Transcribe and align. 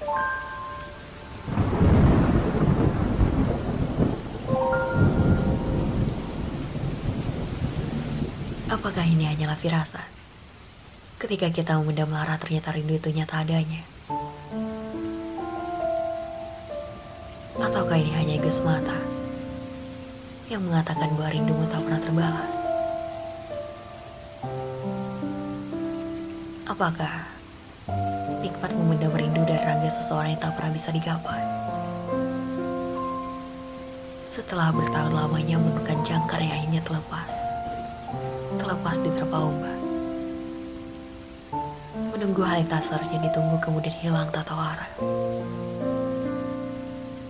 Apakah 0.00 0.24
ini 9.04 9.28
hanyalah 9.28 9.60
firasat? 9.60 10.08
Ketika 11.20 11.52
kita 11.52 11.76
memendam 11.76 12.16
lara 12.16 12.40
ternyata 12.40 12.72
rindu 12.72 12.96
itu 12.96 13.12
nyata 13.12 13.44
adanya. 13.44 13.84
Ataukah 17.60 18.00
ini 18.00 18.16
hanya 18.16 18.40
ego 18.40 18.48
semata 18.48 18.96
yang 20.48 20.64
mengatakan 20.64 21.12
bahwa 21.12 21.28
rindumu 21.28 21.68
tak 21.68 21.84
pernah 21.84 22.00
terbalas? 22.00 22.56
Apakah 26.64 27.28
nikmat 28.40 28.72
memendam 28.72 29.12
rindu 29.12 29.39
seseorang 29.90 30.38
yang 30.38 30.42
tak 30.42 30.54
pernah 30.54 30.70
bisa 30.70 30.94
digapai? 30.94 31.42
Setelah 34.22 34.70
bertahun 34.70 35.10
lamanya 35.10 35.58
menemukan 35.58 36.06
jangkar 36.06 36.38
yang 36.38 36.54
akhirnya 36.54 36.80
terlepas, 36.86 37.30
terlepas 38.62 38.96
di 39.02 39.10
terpa 39.10 39.38
ombak. 39.42 39.78
Menunggu 42.14 42.46
hal 42.46 42.62
yang 42.62 42.70
tak 42.70 42.86
seharusnya 42.86 43.18
ditunggu 43.26 43.58
kemudian 43.58 43.90
hilang 43.98 44.30
tak 44.30 44.46
tahu 44.46 44.62
arah. 44.62 44.92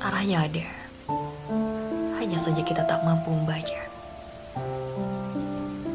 Arahnya 0.05 0.45
ada, 0.45 0.67
hanya 2.21 2.37
saja 2.37 2.61
kita 2.61 2.85
tak 2.85 3.01
mampu 3.01 3.33
membaca. 3.33 3.81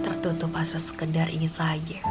Tertutup 0.02 0.58
asa 0.58 0.82
sekedar 0.82 1.30
ingin 1.30 1.54
saja. 1.54 2.02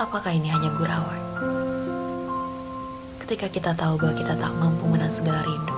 Apakah 0.00 0.32
ini 0.32 0.48
hanya 0.48 0.72
gurauan? 0.80 1.25
Ketika 3.26 3.50
kita 3.50 3.70
tahu 3.74 3.98
bahwa 3.98 4.14
kita 4.14 4.38
tak 4.38 4.52
mampu 4.54 4.86
menahan 4.86 5.10
segala 5.10 5.42
rindu, 5.42 5.76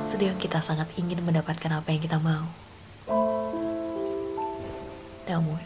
sedang 0.00 0.34
kita 0.40 0.58
sangat 0.64 0.88
ingin 0.96 1.20
mendapatkan 1.22 1.70
apa 1.76 1.88
yang 1.92 2.02
kita 2.02 2.16
mau. 2.18 2.48
Namun, 5.28 5.60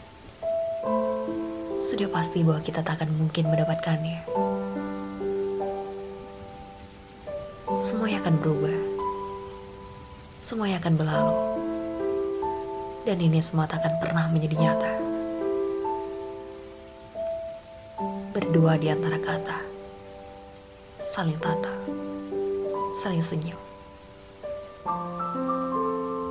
sudah 1.79 2.11
pasti 2.11 2.43
bahwa 2.43 2.61
kita 2.67 2.83
tak 2.83 2.99
akan 2.99 3.15
mungkin 3.15 3.47
mendapatkannya. 3.47 4.27
Semuanya 7.79 8.19
akan 8.27 8.35
berubah. 8.43 8.79
Semuanya 10.43 10.83
akan 10.83 10.95
berlalu. 10.99 11.37
Dan 13.07 13.23
ini 13.23 13.39
semua 13.39 13.71
tak 13.71 13.87
akan 13.87 13.95
pernah 14.03 14.27
menjadi 14.35 14.57
nyata. 14.59 15.06
Berdua 18.37 18.77
di 18.77 18.93
antara 18.93 19.17
kata. 19.17 19.65
Saling 21.01 21.41
tatap. 21.41 21.81
Saling 23.01 23.25
senyum. 23.25 23.57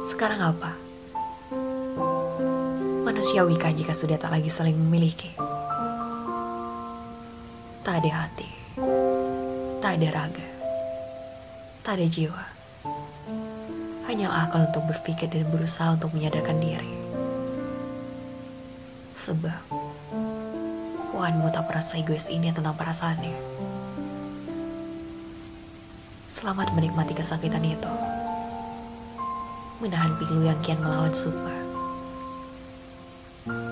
Sekarang 0.06 0.54
apa? 0.54 0.78
Manusiawikah 3.02 3.74
jika 3.74 3.98
sudah 3.98 4.22
tak 4.22 4.38
lagi 4.38 4.54
saling 4.54 4.78
memiliki? 4.78 5.34
Tak 7.82 8.06
ada 8.06 8.10
hati. 8.14 8.50
Tak 9.82 9.98
ada 9.98 10.10
raga 10.14 10.46
tak 11.86 12.02
ada 12.02 12.10
jiwa. 12.10 12.44
Hanya 14.10 14.34
akal 14.34 14.66
untuk 14.66 14.90
berpikir 14.90 15.30
dan 15.30 15.46
berusaha 15.54 15.94
untuk 15.94 16.18
menyadarkan 16.18 16.58
diri. 16.58 16.90
Sebab, 19.14 19.62
wanmu 21.16 21.48
tak 21.48 21.72
pernah 21.72 21.86
egois 21.96 22.28
ini 22.28 22.52
tentang 22.52 22.76
perasaannya. 22.76 23.40
Selamat 26.28 26.76
menikmati 26.76 27.16
kesakitan 27.16 27.64
itu. 27.64 27.94
Menahan 29.80 30.20
pilu 30.20 30.44
yang 30.44 30.60
kian 30.60 30.84
melawan 30.84 31.16
sumpah. 31.16 31.56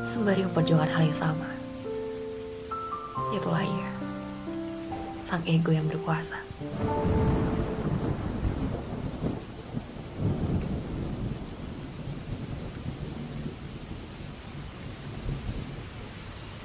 Sembari 0.08 0.48
memperjuangkan 0.48 0.88
hal 0.88 1.04
yang 1.04 1.20
sama. 1.20 1.50
Itulah 3.36 3.66
ia, 3.66 3.92
sang 5.20 5.44
ego 5.44 5.76
yang 5.76 5.90
berkuasa. 5.92 6.40